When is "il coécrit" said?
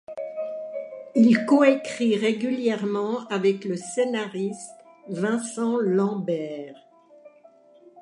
1.13-2.17